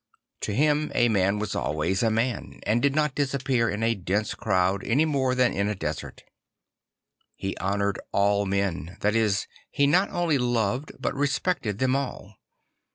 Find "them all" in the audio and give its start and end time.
11.77-12.33